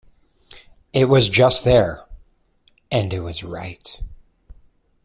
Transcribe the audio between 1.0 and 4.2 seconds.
was just there, and it was right.